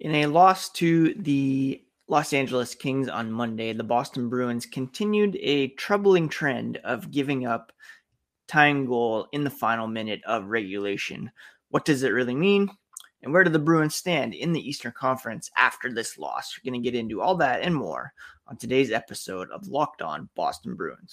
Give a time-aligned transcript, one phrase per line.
[0.00, 5.68] In a loss to the Los Angeles Kings on Monday, the Boston Bruins continued a
[5.68, 7.70] troubling trend of giving up
[8.48, 11.30] tying goal in the final minute of regulation.
[11.68, 12.70] What does it really mean?
[13.22, 16.56] And where do the Bruins stand in the Eastern Conference after this loss?
[16.56, 18.14] We're going to get into all that and more
[18.46, 21.12] on today's episode of Locked On Boston Bruins.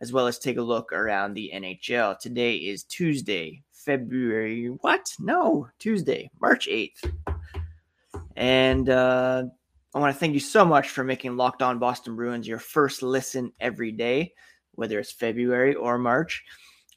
[0.00, 2.18] as well as take a look around the NHL.
[2.18, 5.14] Today is Tuesday, February, what?
[5.18, 7.12] No, Tuesday, March 8th.
[8.36, 9.44] And uh,
[9.94, 13.02] I want to thank you so much for making Locked On Boston Bruins your first
[13.02, 14.32] listen every day,
[14.72, 16.44] whether it's February or March.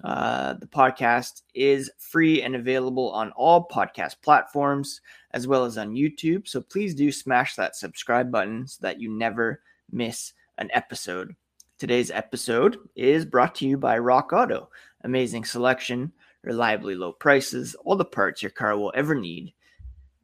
[0.03, 5.01] Uh, the podcast is free and available on all podcast platforms
[5.31, 6.47] as well as on YouTube.
[6.47, 11.35] So please do smash that subscribe button so that you never miss an episode.
[11.83, 14.69] Today's episode is brought to you by Rock Auto.
[15.03, 19.53] Amazing selection, reliably low prices, all the parts your car will ever need.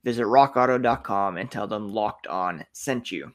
[0.06, 3.34] Visit rockauto.com and tell them Locked On sent you.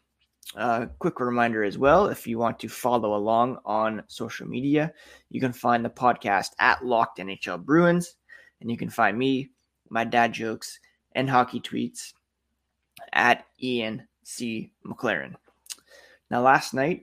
[0.56, 4.94] Uh, quick reminder as well if you want to follow along on social media,
[5.28, 8.16] you can find the podcast at Locked NHL Bruins,
[8.62, 9.50] and you can find me,
[9.90, 10.80] my dad jokes,
[11.12, 12.14] and hockey tweets
[13.12, 14.72] at Ian C.
[14.82, 15.34] McLaren.
[16.30, 17.02] Now, last night,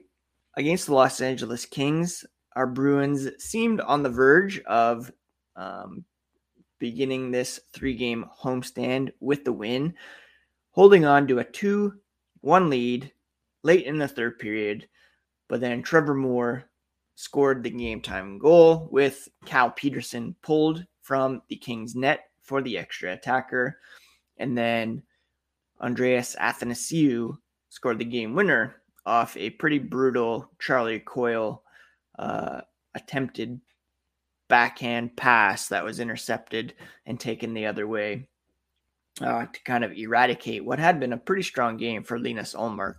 [0.56, 2.24] against the Los Angeles Kings,
[2.56, 5.10] our Bruins seemed on the verge of
[5.56, 6.04] um,
[6.78, 9.94] beginning this three game homestand with the win,
[10.70, 11.92] holding on to a 2
[12.40, 13.12] 1 lead
[13.62, 14.88] late in the third period.
[15.48, 16.70] But then Trevor Moore
[17.14, 22.78] scored the game time goal with Cal Petersen pulled from the Kings net for the
[22.78, 23.78] extra attacker.
[24.38, 25.02] And then
[25.80, 27.36] Andreas Athanasiou
[27.68, 31.62] scored the game winner off a pretty brutal Charlie Coyle
[32.18, 32.60] uh,
[32.94, 33.60] attempted
[34.48, 36.74] backhand pass that was intercepted
[37.06, 38.28] and taken the other way
[39.20, 42.96] uh, to kind of eradicate what had been a pretty strong game for Linus Ullmark.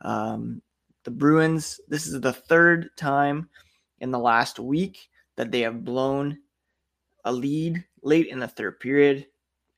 [0.00, 0.62] Um,
[1.04, 3.48] the Bruins, this is the third time
[4.00, 6.38] in the last week that they have blown
[7.24, 9.26] a lead late in the third period,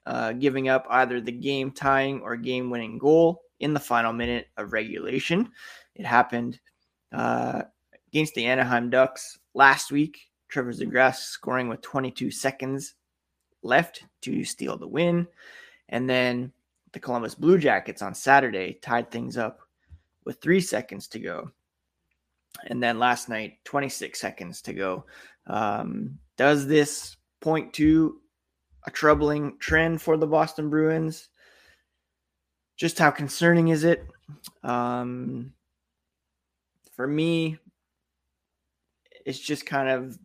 [0.06, 4.48] uh, giving up either the game tying or game winning goal in the final minute
[4.56, 5.50] of regulation.
[5.94, 6.60] It happened
[7.12, 7.62] uh,
[8.08, 10.28] against the Anaheim Ducks last week.
[10.48, 12.94] Trevor Zegras scoring with 22 seconds
[13.62, 15.26] left to steal the win.
[15.88, 16.52] And then
[16.92, 19.60] the Columbus Blue Jackets on Saturday tied things up
[20.24, 21.50] with three seconds to go.
[22.66, 25.04] And then last night, 26 seconds to go.
[25.46, 28.20] Um, does this point to
[28.86, 31.28] a troubling trend for the Boston Bruins?
[32.78, 34.06] Just how concerning is it?
[34.62, 35.52] Um,
[36.94, 37.58] for me,
[39.26, 40.18] it's just kind of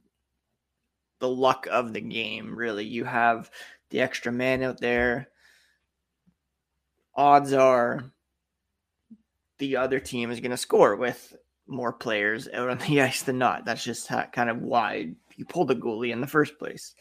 [1.19, 2.85] the luck of the game, really.
[2.85, 3.49] You have
[3.89, 5.29] the extra man out there.
[7.15, 8.11] Odds are
[9.57, 13.39] the other team is going to score with more players out on the ice than
[13.39, 13.65] not.
[13.65, 16.93] That's just how, kind of why you pulled the goalie in the first place.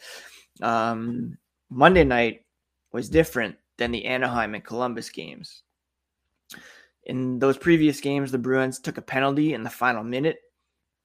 [0.63, 1.37] Um,
[1.69, 2.47] Monday night
[2.93, 5.65] was different than the Anaheim and Columbus games.
[7.03, 10.39] In those previous games, the Bruins took a penalty in the final minute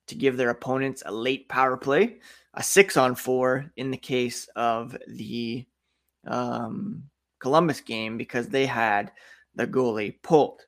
[0.05, 2.17] to give their opponents a late power play,
[2.53, 5.65] a six on four in the case of the
[6.27, 7.01] um,
[7.39, 9.11] Columbus game because they had
[9.55, 10.61] the goalie pulled.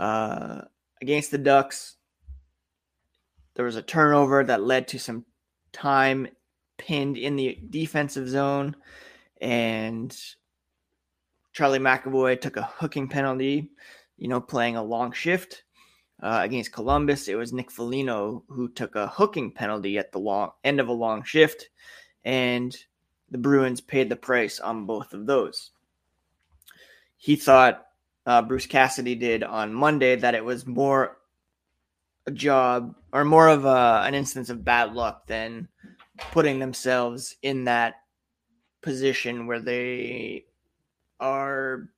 [0.00, 0.62] Uh,
[1.02, 1.96] against the Ducks,
[3.56, 5.26] there was a turnover that led to some
[5.70, 6.28] time
[6.78, 8.74] pinned in the defensive zone,
[9.42, 10.18] and
[11.58, 13.72] Charlie McAvoy took a hooking penalty,
[14.16, 15.64] you know, playing a long shift.
[16.22, 20.52] Uh, against Columbus, it was Nick Foligno who took a hooking penalty at the long
[20.62, 21.68] end of a long shift,
[22.24, 22.76] and
[23.28, 25.72] the Bruins paid the price on both of those.
[27.16, 27.86] He thought
[28.24, 31.16] uh, Bruce Cassidy did on Monday that it was more
[32.24, 35.66] a job or more of a, an instance of bad luck than
[36.30, 37.94] putting themselves in that
[38.80, 40.44] position where they
[41.20, 41.88] are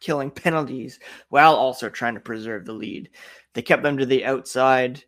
[0.00, 0.98] killing penalties
[1.28, 3.10] while also trying to preserve the lead.
[3.54, 5.02] They kept them to the outside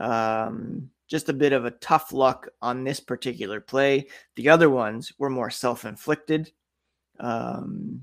[0.00, 4.06] um, just a bit of a tough luck on this particular play.
[4.36, 6.52] The other ones were more self inflicted.
[7.18, 8.02] Um,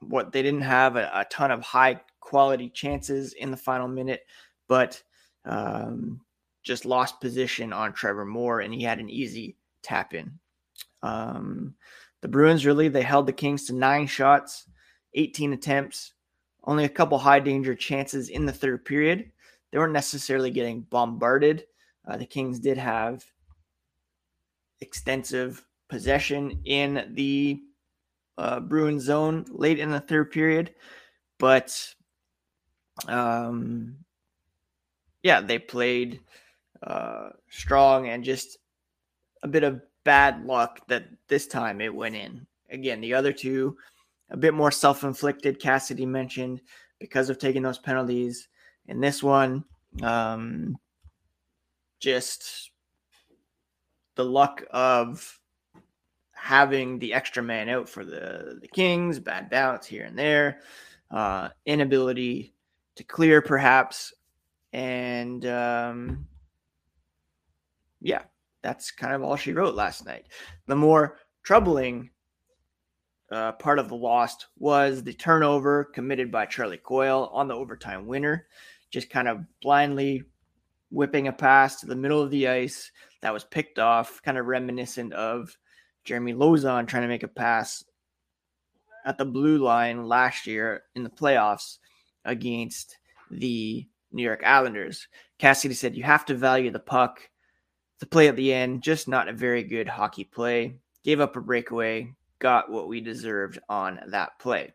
[0.00, 4.22] what they didn't have a, a, ton of high quality chances in the final minute,
[4.68, 5.00] but
[5.44, 6.20] um,
[6.64, 10.32] just lost position on Trevor Moore, and he had an easy tap in.
[11.04, 11.74] Um,
[12.22, 14.66] the Bruins really they held the Kings to nine shots,
[15.14, 16.14] 18 attempts,
[16.64, 19.30] only a couple high danger chances in the third period.
[19.70, 21.64] They weren't necessarily getting bombarded.
[22.06, 23.24] Uh, the Kings did have
[24.80, 27.60] extensive possession in the
[28.38, 30.74] uh, Bruins zone late in the third period,
[31.38, 31.94] but
[33.08, 33.96] um,
[35.22, 36.20] yeah, they played
[36.82, 38.58] uh, strong and just
[39.42, 42.46] a bit of bad luck that this time it went in.
[42.70, 43.76] Again, the other two,
[44.30, 46.60] a bit more self inflicted, Cassidy mentioned,
[46.98, 48.48] because of taking those penalties.
[48.88, 49.64] In this one,
[50.02, 50.76] um,
[52.00, 52.70] just
[54.14, 55.38] the luck of
[56.32, 60.60] having the extra man out for the, the Kings, bad bounce here and there,
[61.10, 62.52] uh, inability
[62.96, 64.12] to clear perhaps,
[64.72, 66.26] and um,
[68.00, 68.22] yeah,
[68.62, 70.26] that's kind of all she wrote last night.
[70.66, 72.10] The more troubling
[73.30, 78.06] uh, part of the lost was the turnover committed by Charlie Coyle on the overtime
[78.06, 78.46] winner,
[78.90, 80.24] just kind of blindly
[80.90, 82.92] whipping a pass to the middle of the ice
[83.22, 85.56] that was picked off, kind of reminiscent of
[86.04, 87.84] Jeremy Lauzon trying to make a pass
[89.04, 91.78] at the blue line last year in the playoffs
[92.24, 92.98] against
[93.30, 95.08] the New York Islanders.
[95.38, 97.28] Cassidy said, You have to value the puck
[98.02, 100.74] the play at the end, just not a very good hockey play.
[101.04, 104.74] Gave up a breakaway, got what we deserved on that play.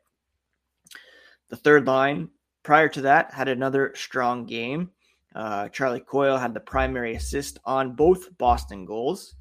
[1.50, 2.30] The third line,
[2.64, 4.92] prior to that, had another strong game.
[5.36, 9.36] Uh, Charlie Coyle had the primary assist on both Boston goals,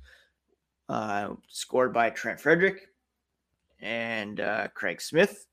[0.88, 2.88] uh, scored by Trent Frederic
[3.80, 5.46] and uh, Craig Smith,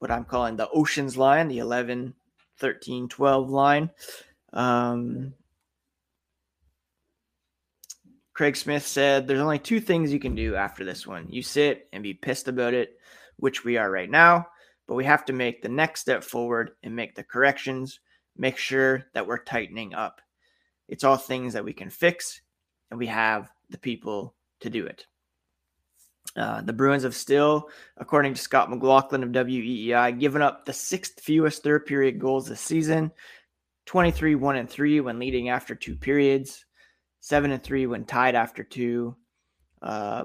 [0.00, 2.12] what I'm calling the Oceans line, the 11,
[2.58, 3.90] 13, 12 line.
[4.52, 5.32] Um,
[8.38, 11.26] Craig Smith said, There's only two things you can do after this one.
[11.28, 12.96] You sit and be pissed about it,
[13.36, 14.46] which we are right now,
[14.86, 17.98] but we have to make the next step forward and make the corrections,
[18.36, 20.20] make sure that we're tightening up.
[20.86, 22.40] It's all things that we can fix,
[22.92, 25.04] and we have the people to do it.
[26.36, 31.18] Uh, the Bruins have still, according to Scott McLaughlin of WEEI, given up the sixth
[31.18, 33.10] fewest third period goals this season
[33.86, 36.66] 23 1 and 3 when leading after two periods
[37.20, 39.16] seven and three when tied after two.
[39.82, 40.24] Uh,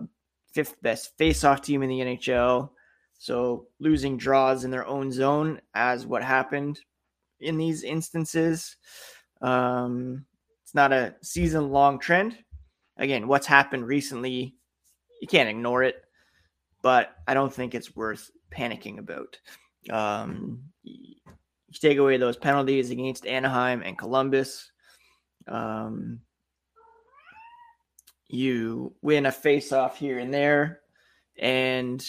[0.53, 2.69] fifth best face-off team in the NHL.
[3.17, 6.79] So losing draws in their own zone as what happened
[7.39, 8.75] in these instances.
[9.41, 10.25] Um,
[10.63, 12.37] it's not a season-long trend.
[12.97, 14.55] Again, what's happened recently,
[15.21, 16.03] you can't ignore it,
[16.81, 19.39] but I don't think it's worth panicking about.
[19.89, 21.15] Um, you
[21.73, 24.71] take away those penalties against Anaheim and Columbus.
[25.47, 26.19] Um,
[28.33, 30.79] you win a face off here and there
[31.37, 32.03] and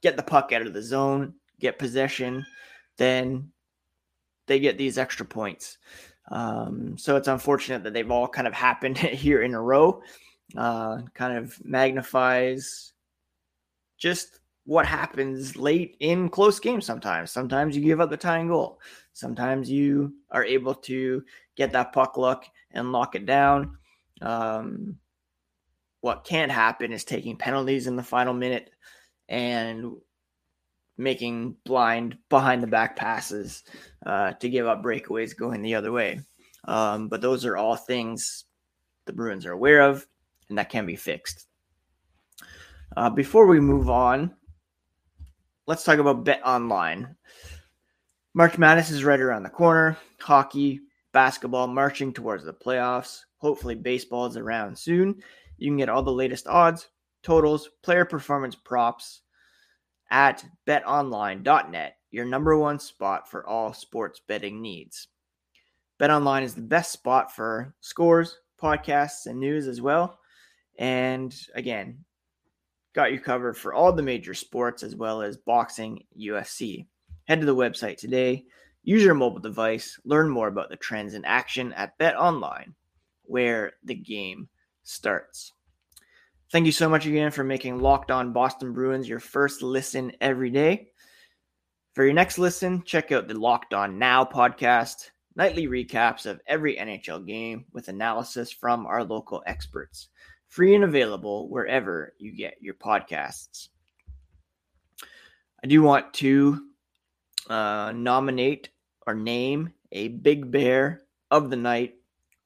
[0.00, 2.44] get the puck out of the zone, get possession,
[2.96, 3.50] then
[4.46, 5.76] they get these extra points.
[6.30, 10.02] Um, so it's unfortunate that they've all kind of happened here in a row.
[10.56, 12.92] Uh, kind of magnifies
[13.98, 17.30] just what happens late in close games sometimes.
[17.30, 18.80] Sometimes you give up the tying goal.
[19.12, 21.22] Sometimes you are able to
[21.54, 23.76] get that puck luck and lock it down.
[24.20, 24.98] Um,
[26.00, 28.70] what can't happen is taking penalties in the final minute
[29.28, 29.92] and
[30.96, 33.64] making blind behind the back passes
[34.06, 36.20] uh, to give up breakaways going the other way.
[36.66, 38.44] Um, but those are all things
[39.06, 40.06] the Bruins are aware of
[40.48, 41.46] and that can be fixed.
[42.96, 44.34] Uh, before we move on,
[45.66, 47.16] let's talk about Bet Online.
[48.34, 49.96] March Madness is right around the corner.
[50.20, 50.80] Hockey,
[51.14, 53.20] basketball marching towards the playoffs.
[53.38, 55.22] Hopefully, baseball is around soon.
[55.56, 56.88] You can get all the latest odds,
[57.22, 59.22] totals, player performance props
[60.10, 65.08] at betonline.net, your number one spot for all sports betting needs.
[66.00, 70.18] BetOnline is the best spot for scores, podcasts, and news as well.
[70.78, 72.04] And again,
[72.94, 76.86] got you covered for all the major sports as well as boxing, UFC.
[77.24, 78.44] Head to the website today,
[78.84, 82.74] use your mobile device, learn more about the trends in action at BetOnline
[83.24, 84.48] where the game
[84.82, 85.52] starts.
[86.52, 90.50] Thank you so much again for making Locked On Boston Bruins your first listen every
[90.50, 90.90] day.
[91.94, 95.10] For your next listen, check out the Locked On Now podcast.
[95.36, 100.08] nightly recaps of every NHL game with analysis from our local experts.
[100.48, 103.68] Free and available wherever you get your podcasts.
[105.62, 106.60] I do want to
[107.48, 108.68] uh, nominate
[109.06, 111.94] or name a Big Bear of the Night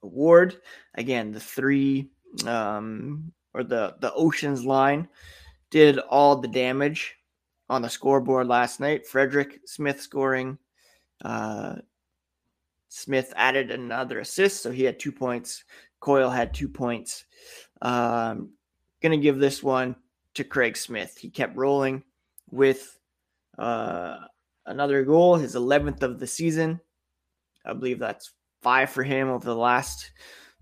[0.03, 0.61] award.
[0.95, 2.11] Again, the three
[2.47, 5.09] um, or the the Oceans line
[5.71, 7.17] did all the damage
[7.69, 9.07] on the scoreboard last night.
[9.07, 10.59] Frederic Smith scoring.
[11.25, 11.77] Uh,
[12.89, 15.65] Smith added another assist, so he had two points.
[16.01, 17.25] Coyle had two points.
[17.83, 18.51] Um,
[19.03, 19.97] gonna give this one
[20.35, 21.19] to Craig Smith.
[21.19, 22.03] He kept rolling
[22.51, 22.99] with
[23.59, 24.19] uh,
[24.69, 26.81] another goal, his 11th of the season.
[27.65, 28.33] I believe that's
[28.63, 30.13] five for him over the last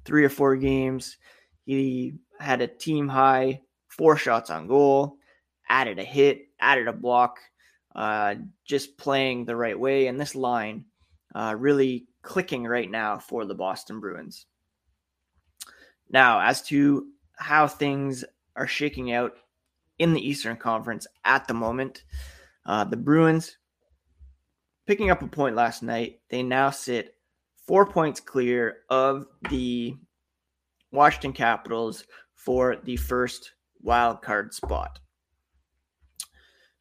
[0.05, 1.17] three or four games.
[1.65, 5.17] He had a team high four shots on goal,
[5.69, 7.39] added a hit, added a block,
[7.95, 10.07] uh, just playing the right way.
[10.07, 10.85] And this line
[11.35, 14.47] uh, really clicking right now for the Boston Bruins.
[16.11, 19.33] Now, as to how things are shaking out
[19.99, 22.05] in the Eastern Conference at the moment,
[22.65, 23.57] uh, the Bruins
[24.87, 26.21] picking up a point last night.
[26.29, 27.15] They now sit
[27.67, 29.97] four points clear of the
[30.93, 33.53] Washington Capitals for the first
[33.83, 35.01] wild card spot.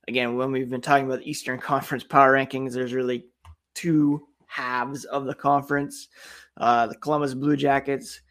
[0.08, 3.26] Again, when we've been talking about Eastern Conference power rankings, there's really
[3.74, 6.08] two halves of the conference.
[6.58, 8.22] Uh, the Columbus Blue Jackets,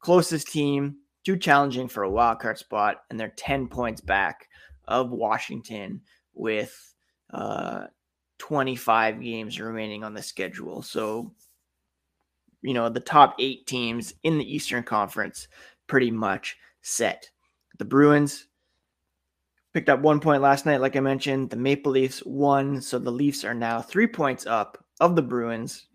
[0.00, 4.48] closest team, too challenging for a wild card spot, and they're 10 points back
[4.88, 6.00] of Washington
[6.34, 6.94] with
[7.32, 7.86] uh,
[8.40, 10.82] 25 games remaining on the schedule.
[10.82, 11.30] So,
[12.62, 15.46] you know, the top eight teams in the Eastern Conference
[15.86, 17.30] pretty much set.
[17.78, 18.46] The Bruins
[19.74, 21.50] picked up one point last night, like I mentioned.
[21.50, 25.86] The Maple Leafs won, so the Leafs are now three points up of the Bruins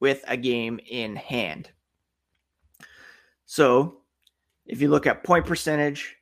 [0.00, 1.70] with a game in hand.
[3.44, 3.98] So,
[4.64, 6.16] if you look at point percentage,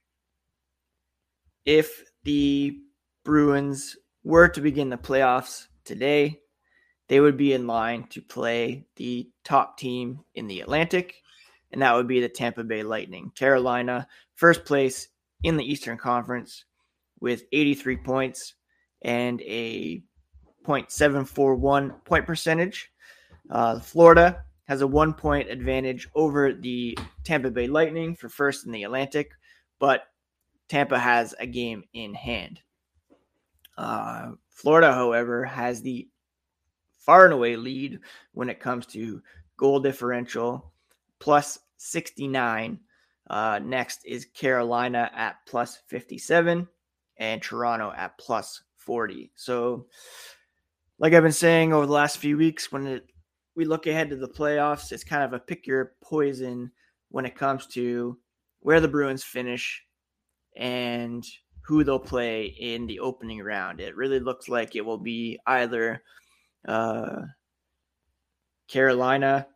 [1.64, 2.80] if the
[3.24, 6.40] Bruins were to begin the playoffs today,
[7.08, 11.16] they would be in line to play the top team in the Atlantic,
[11.72, 13.32] and that would be the Tampa Bay Lightning.
[13.34, 15.08] Carolina, first place
[15.42, 16.64] in the Eastern Conference
[17.20, 18.54] with 83 points
[19.02, 20.02] and a
[20.66, 22.90] 0.741 point percentage.
[23.50, 28.72] Uh, Florida has a one point advantage over the Tampa Bay Lightning for first in
[28.72, 29.32] the Atlantic,
[29.78, 30.04] but
[30.68, 32.60] Tampa has a game in hand.
[33.76, 36.08] Uh, Florida, however, has the
[36.98, 37.98] far and away lead
[38.32, 39.22] when it comes to
[39.56, 40.72] goal differential,
[41.18, 42.78] plus 69.
[43.28, 46.66] Uh, next is Carolina at plus 57
[47.18, 49.30] and Toronto at plus 40.
[49.34, 49.86] So,
[50.98, 53.06] like I've been saying over the last few weeks, when it,
[53.54, 56.70] we look ahead to the playoffs, it's kind of a pick your poison
[57.10, 58.18] when it comes to
[58.60, 59.84] where the Bruins finish
[60.56, 61.24] and
[61.62, 63.80] who they'll play in the opening round.
[63.80, 66.02] It really looks like it will be either
[66.66, 67.22] uh,
[68.68, 69.46] Carolina,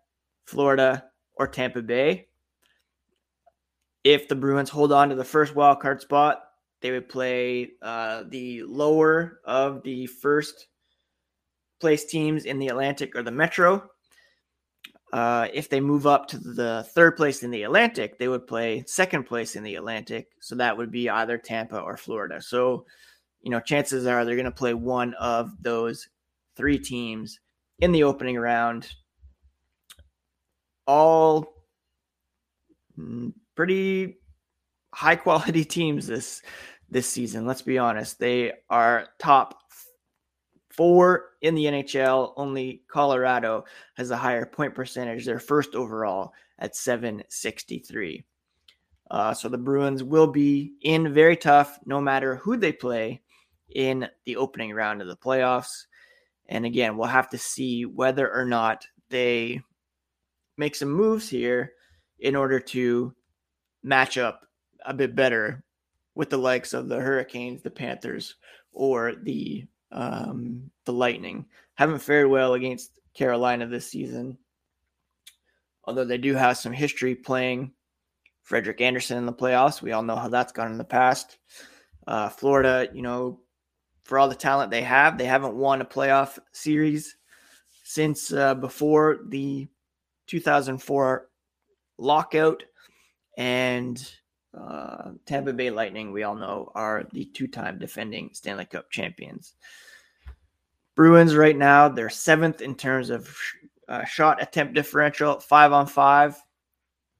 [0.47, 2.29] Florida, or Tampa Bay.
[4.05, 6.43] If the Bruins hold on to the first wild card spot,
[6.83, 10.69] they would play uh, the lower of the first
[11.81, 13.89] place teams in the Atlantic or the Metro.
[15.15, 18.83] Uh, if they move up to the third place in the Atlantic, they would play
[18.85, 20.27] second place in the Atlantic.
[20.41, 22.43] So that would be either Tampa or Florida.
[22.43, 22.85] So,
[23.41, 26.09] you know, chances are they're going to play one of those
[26.57, 27.39] three teams
[27.79, 28.91] in the opening round.
[30.85, 31.47] All
[33.55, 34.17] pretty
[34.93, 36.43] high quality teams this
[36.91, 37.47] this season.
[37.47, 38.19] Let's be honest.
[38.19, 39.64] They are top
[40.77, 42.33] four in the NHL.
[42.37, 43.65] Only Colorado
[43.95, 45.25] has a higher point percentage.
[45.25, 48.25] They're first overall at 763.
[49.11, 53.21] Uh, so the Bruins will be in very tough no matter who they play
[53.75, 55.85] in the opening round of the playoffs.
[56.49, 59.61] And again, we'll have to see whether or not they
[60.57, 61.73] make some moves here
[62.19, 63.15] in order to
[63.83, 64.47] match up
[64.85, 65.63] a bit better
[66.15, 68.37] with the likes of the Hurricanes, the Panthers,
[68.73, 71.47] or the um, the Lightning.
[71.75, 74.37] Haven't fared well against Carolina this season,
[75.85, 77.73] although they do have some history playing
[78.43, 79.81] Frederik Andersen in the playoffs.
[79.81, 81.39] We all know how that's gone in the past.
[82.07, 83.41] Uh, Florida, you know,
[84.05, 87.17] for all the talent they have, they haven't won a playoff series
[87.85, 89.67] since uh, before the
[90.27, 91.29] 2004
[91.99, 92.63] lockout.
[93.39, 94.15] And
[94.57, 99.55] uh, Tampa Bay Lightning, we all know, are the two time defending Stanley Cup champions.
[100.95, 103.37] Bruins right now, they're seventh in terms of
[103.89, 106.41] uh, shot attempt differential, five on five.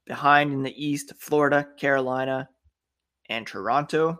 [0.05, 2.47] Behind in the East, Florida, Carolina,
[3.27, 4.19] and Toronto.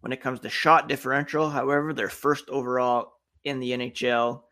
[0.00, 4.42] When it comes to shot differential, however, they're first overall in the NHL.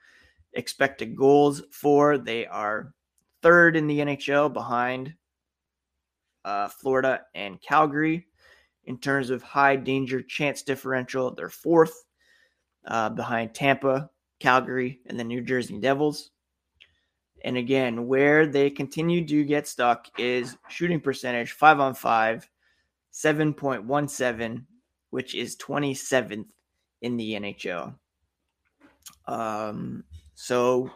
[0.54, 2.92] Expected goals for, they are
[3.40, 5.14] third in the NHL behind
[6.44, 8.26] uh, Florida and Calgary.
[8.86, 12.04] In terms of high danger chance differential, they're fourth
[12.86, 14.10] uh, behind Tampa,
[14.40, 16.30] Calgary, and the New Jersey Devils.
[17.44, 22.48] And again, where they continue to get stuck is shooting percentage, five on five,
[23.12, 24.64] 7.17,
[25.10, 26.46] which is 27th
[27.02, 27.94] in the NHL.
[29.26, 30.90] Um, so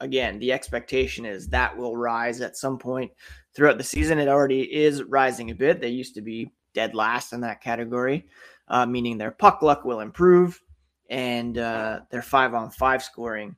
[0.00, 3.10] again, the expectation is that will rise at some point
[3.54, 4.18] throughout the season.
[4.18, 5.80] It already is rising a bit.
[5.80, 8.26] They used to be dead last in that category,
[8.68, 10.60] uh, meaning their puck luck will improve
[11.08, 13.56] and uh, their five on five scoring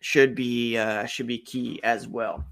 [0.00, 2.44] should be uh, should be key as well.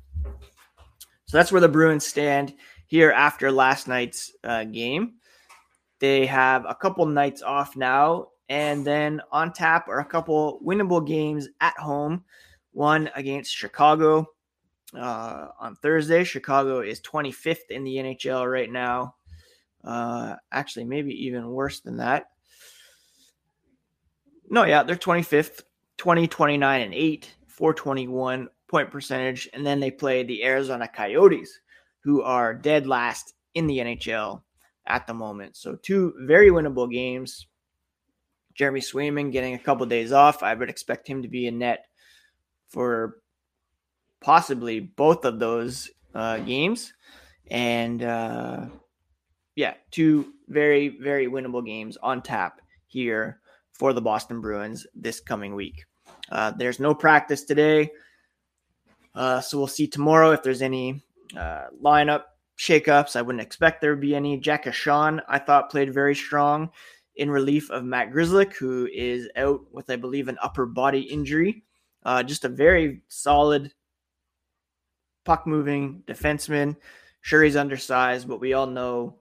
[1.26, 2.54] So that's where the Bruins stand
[2.86, 5.14] here after last night's uh, game.
[5.98, 11.06] They have a couple nights off now, and then on tap are a couple winnable
[11.06, 12.24] games at home.
[12.72, 14.26] One against Chicago
[14.96, 16.24] uh, on Thursday.
[16.24, 19.14] Chicago is 25th in the NHL right now.
[19.84, 22.26] Uh, actually, maybe even worse than that.
[24.48, 25.62] No, yeah, they're 25th,
[25.96, 29.48] 20, 29, and 8, 421 point percentage.
[29.52, 31.60] And then they play the Arizona Coyotes,
[32.00, 34.42] who are dead last in the NHL
[34.86, 35.56] at the moment.
[35.56, 37.46] So, two very winnable games.
[38.54, 40.42] Jeremy Swayman getting a couple of days off.
[40.42, 41.86] I would expect him to be in net
[42.68, 43.18] for
[44.20, 46.92] possibly both of those uh, games.
[47.50, 48.66] And uh,
[49.56, 53.40] yeah, two very, very winnable games on tap here
[53.72, 55.84] for the Boston Bruins this coming week.
[56.30, 57.90] Uh, there's no practice today.
[59.14, 61.02] Uh, so we'll see tomorrow if there's any
[61.36, 62.22] uh, lineup
[62.58, 63.16] shakeups.
[63.16, 64.38] I wouldn't expect there would be any.
[64.38, 66.70] Jack Ahcan, I thought, played very strong
[67.16, 71.64] in relief of Matt Grzelcyk, who is out with, I believe, an upper body injury.
[72.04, 73.72] Uh, just a very solid
[75.24, 76.76] puck moving defenseman.
[77.20, 79.16] Sure, he's undersized, but we all know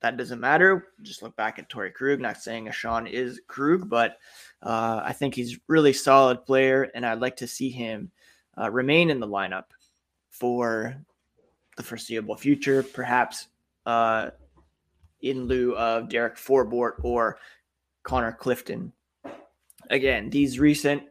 [0.00, 0.88] that doesn't matter.
[1.02, 2.20] Just look back at Torey Krug.
[2.20, 4.18] Not saying Ahcan is Krug, but
[4.62, 8.10] uh, I think he's really solid player, and I'd like to see him
[8.60, 9.64] uh, remain in the lineup
[10.30, 10.96] for
[11.76, 13.48] the foreseeable future, perhaps
[13.86, 14.30] uh,
[15.20, 17.38] in lieu of Derek Forbort or
[18.02, 18.92] Connor Clifton.
[19.90, 21.02] Again, these recent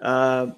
[0.00, 0.48] uh,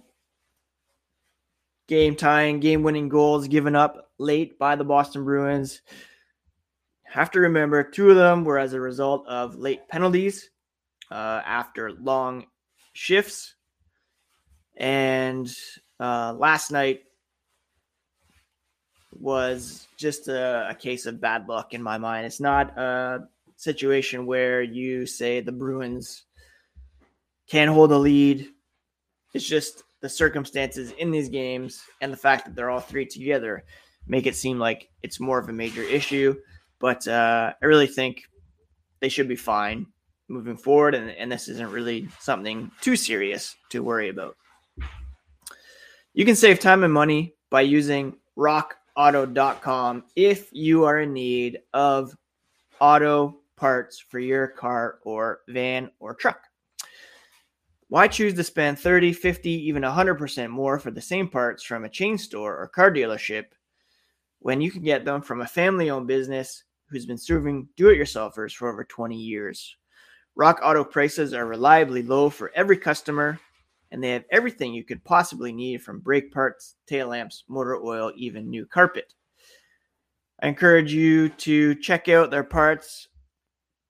[1.88, 5.82] game tying, game winning goals given up late by the Boston Bruins
[7.16, 10.50] have to remember two of them were as a result of late penalties
[11.10, 12.46] uh, after long
[12.92, 13.54] shifts.
[14.76, 15.48] And
[15.98, 17.00] uh, last night
[19.20, 22.26] was just a, a, case of bad luck in my mind.
[22.26, 26.24] It's not a situation where you say the Bruins
[27.48, 28.48] can hold a lead.
[29.34, 33.64] It's just the circumstances in these games and the fact that they're all three together
[34.06, 36.34] make it seem like it's more of a major issue.
[36.78, 38.22] But uh, I really think
[39.00, 39.86] they should be fine
[40.28, 44.36] moving forward, and, and this isn't really something too serious to worry about.
[46.14, 48.16] You can save time and money by using
[48.96, 52.16] rockauto.com if you are in need of
[52.80, 56.40] auto parts for your car or van or truck.
[57.88, 61.88] Why choose to spend 30, 50, even 100% more for the same parts from a
[61.88, 63.44] chain store or car dealership
[64.40, 67.98] when you can get them from a family owned business who's been serving do it
[67.98, 69.76] yourselfers for over 20 years.
[70.34, 73.40] Rock Auto prices are reliably low for every customer,
[73.90, 78.12] and they have everything you could possibly need from brake parts, tail lamps, motor oil,
[78.16, 79.14] even new carpet.
[80.42, 83.08] I encourage you to check out their parts,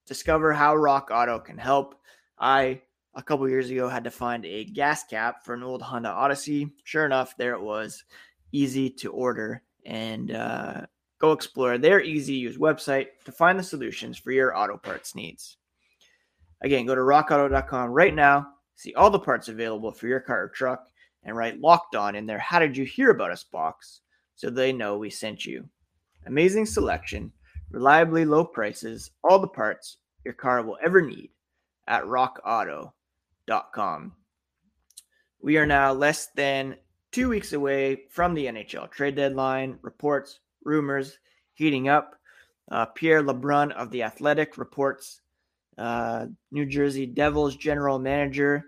[0.05, 1.95] discover how Rock Auto can help.
[2.39, 2.81] I,
[3.15, 6.71] a couple years ago, had to find a gas cap for an old Honda Odyssey.
[6.83, 8.03] Sure enough, there it was,
[8.51, 9.63] easy to order.
[9.85, 10.81] And uh,
[11.19, 15.57] Go explore their easy use website to find the solutions for your auto parts needs.
[16.61, 20.49] Again, go to rockauto.com right now, see all the parts available for your car or
[20.49, 20.87] truck,
[21.23, 24.01] and write locked on in their How Did You Hear About Us box
[24.35, 25.67] so they know we sent you.
[26.25, 27.33] Amazing selection,
[27.71, 31.31] reliably low prices, all the parts your car will ever need
[31.87, 34.13] at rockauto.com.
[35.41, 36.75] We are now less than
[37.11, 39.79] two weeks away from the NHL trade deadline.
[39.81, 41.17] Reports rumors
[41.53, 42.15] heating up.
[42.69, 45.21] Uh, Pierre LeBrun of The Athletic reports
[45.77, 48.65] uh, New Jersey Devils general manager,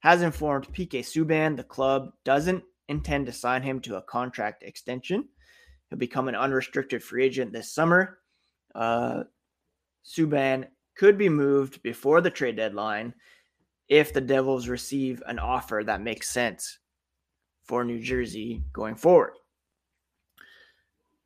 [0.00, 5.28] has informed PK Subban the club doesn't intend to sign him to a contract extension.
[5.88, 8.18] He'll become an unrestricted free agent this summer.
[8.74, 9.24] Uh,
[10.04, 13.14] Subban could be moved before the trade deadline
[13.88, 16.78] if the Devils receive an offer that makes sense
[17.64, 19.32] for New Jersey going forward.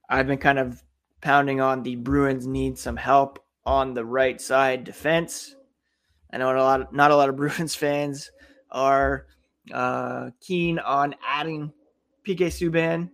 [0.09, 0.83] I've been kind of
[1.21, 5.55] pounding on the Bruins need some help on the right side defense.
[6.33, 8.31] I know a lot, of, not a lot of Bruins fans
[8.71, 9.27] are
[9.73, 11.73] uh, keen on adding
[12.27, 13.11] PK Subban.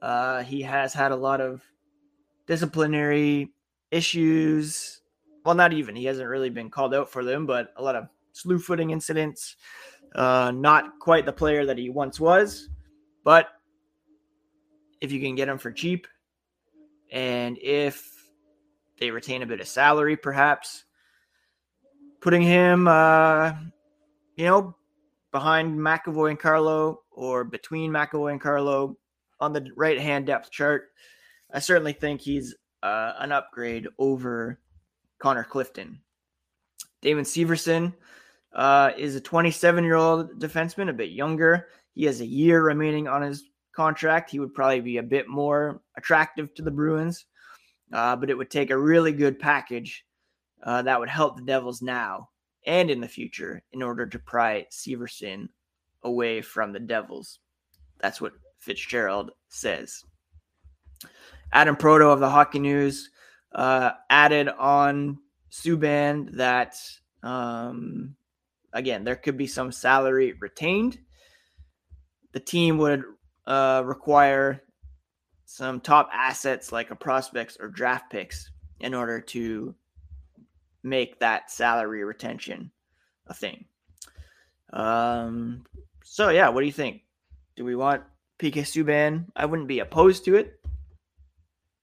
[0.00, 1.62] Uh, he has had a lot of
[2.46, 3.52] disciplinary
[3.90, 5.00] issues.
[5.44, 5.96] Well, not even.
[5.96, 9.56] He hasn't really been called out for them, but a lot of slew footing incidents.
[10.14, 12.68] Uh, not quite the player that he once was,
[13.24, 13.48] but
[15.00, 16.06] if you can get him for cheap,
[17.12, 18.17] and if
[18.98, 20.84] they retain a bit of salary, perhaps
[22.20, 23.52] putting him, uh,
[24.36, 24.74] you know,
[25.32, 28.96] behind McAvoy and Carlo or between McAvoy and Carlo
[29.40, 30.88] on the right hand depth chart.
[31.52, 34.58] I certainly think he's uh, an upgrade over
[35.18, 36.00] Connor Clifton.
[37.00, 37.94] Damon Severson
[38.52, 41.68] uh, is a 27 year old defenseman, a bit younger.
[41.94, 44.30] He has a year remaining on his contract.
[44.30, 47.26] He would probably be a bit more attractive to the Bruins,
[47.92, 50.04] uh, but it would take a really good package
[50.62, 52.28] uh, that would help the Devils now
[52.66, 55.48] and in the future in order to pry Severson
[56.02, 57.40] away from the Devils.
[57.98, 60.04] That's what Fitzgerald says.
[61.52, 63.10] Adam Proteau of the Hockey News
[63.52, 65.18] uh, added on
[65.50, 66.76] Subban that
[67.22, 68.14] um,
[68.72, 70.98] again there could be some salary retained.
[72.32, 73.04] The team would
[73.46, 74.62] uh, require
[75.50, 79.74] some top assets like a prospects or draft picks in order to
[80.82, 82.70] make that salary retention
[83.28, 83.64] a thing.
[84.74, 85.64] Um,
[86.04, 87.00] so yeah, what do you think?
[87.56, 88.02] Do we want
[88.38, 89.24] PK Subban?
[89.34, 90.60] I wouldn't be opposed to it.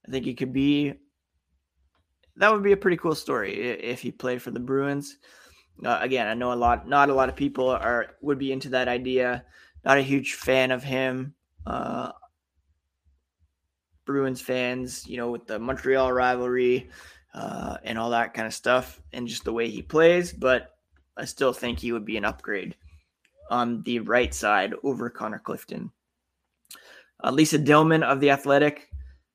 [0.08, 0.94] I think he could be.
[2.36, 5.18] That would be a pretty cool story if he played for the Bruins.
[5.84, 6.88] Uh, again, I know a lot.
[6.88, 9.44] Not a lot of people are would be into that idea.
[9.84, 11.34] Not a huge fan of him.
[11.66, 12.12] Uh,
[14.06, 16.90] Bruins fans, you know, with the Montreal rivalry,
[17.34, 20.32] uh, and all that kind of stuff, and just the way he plays.
[20.32, 20.76] But
[21.18, 22.76] I still think he would be an upgrade
[23.50, 25.92] on the right side over Connor Clifton.
[27.24, 28.90] Uh, Lisa Dillman of The Athletic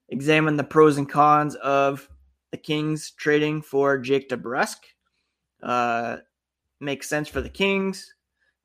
[0.09, 2.09] examined the pros and cons of
[2.50, 4.76] the Kings trading for Jake DeBrusk.
[5.62, 6.18] Uh,
[6.80, 8.14] makes sense for the Kings,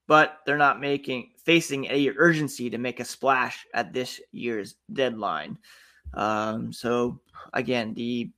[0.07, 5.57] but they're not making facing any urgency to make a splash at this year's deadline.
[6.15, 7.19] Um, so
[7.53, 8.31] again, the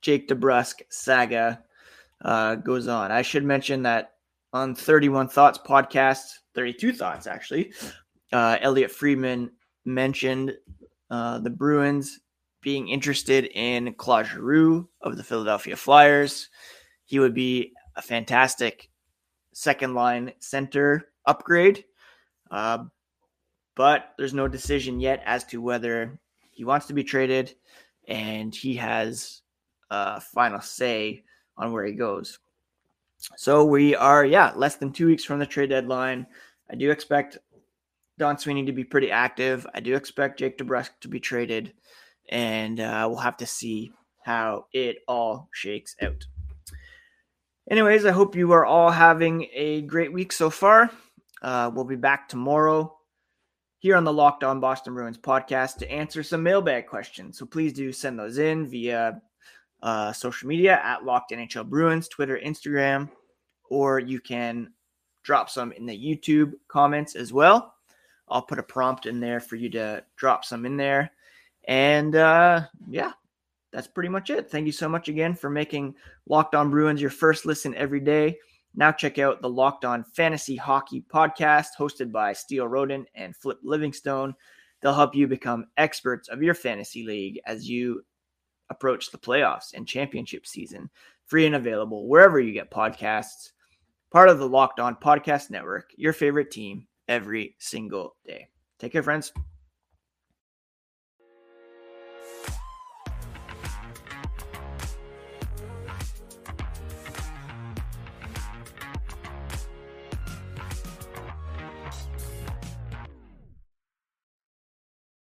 [0.00, 1.62] Jake DeBrusk saga
[2.22, 3.10] uh, goes on.
[3.10, 4.14] I should mention that
[4.52, 7.72] on 31 Thoughts podcast, 32 Thoughts actually,
[8.32, 9.50] uh, Elliotte Friedman
[9.84, 10.56] mentioned
[11.10, 12.20] uh, the Bruins
[12.60, 16.48] being interested in Claude Giroux of the Philadelphia Flyers.
[17.04, 18.88] He would be a fantastic
[19.52, 21.84] second line center upgrade.
[22.50, 22.84] Uh,
[23.74, 26.18] but there's no decision yet as to whether
[26.50, 27.54] he wants to be traded,
[28.06, 29.42] and he has
[29.90, 31.24] uh, final say
[31.56, 32.38] on where he goes.
[33.36, 36.26] So we are, yeah, less than two weeks from the trade deadline.
[36.70, 37.38] I do expect
[38.18, 39.66] Don Sweeney to be pretty active.
[39.74, 41.72] I do expect Jake DeBrusk to be traded,
[42.28, 46.26] and uh, we'll have to see how it all shakes out.
[47.70, 50.90] Anyways, I hope you are all having a great week so far.
[51.40, 52.94] Uh, we'll be back tomorrow
[53.84, 57.36] here on the Locked On Boston Bruins podcast to answer some mailbag questions.
[57.36, 59.20] So please do send those in via
[59.82, 63.10] uh, social media at Locked NHL Bruins, Twitter, Instagram,
[63.68, 64.72] or you can
[65.22, 67.74] drop some in the YouTube comments as well.
[68.26, 71.10] I'll put a prompt in there for you to drop some in there.
[71.68, 73.12] And uh, yeah,
[73.70, 74.50] that's pretty much it.
[74.50, 75.94] Thank you so much again for making
[76.26, 78.38] Locked On Bruins your first listen every day.
[78.76, 83.58] Now check out the Locked On Fantasy Hockey podcast hosted by Steele Roden and Flip
[83.62, 84.34] Livingstone.
[84.80, 88.02] They'll help you become experts of your fantasy league as you
[88.70, 90.90] approach the playoffs and championship season.
[91.26, 93.52] Free and available wherever you get podcasts.
[94.10, 98.48] Part of the Locked On Podcast Network, your favorite team every single day.
[98.78, 99.32] Take care, friends.